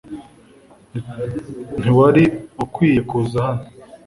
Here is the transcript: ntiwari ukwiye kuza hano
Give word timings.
ntiwari 1.79 2.23
ukwiye 2.63 3.01
kuza 3.09 3.37
hano 3.47 3.65